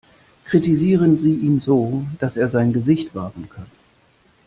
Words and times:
Kritisieren 0.45 1.19
Sie 1.19 1.35
ihn 1.35 1.59
so, 1.59 2.07
dass 2.17 2.35
er 2.35 2.49
sein 2.49 2.73
Gesicht 2.73 3.13
wahren 3.13 3.47
kann. 3.53 3.67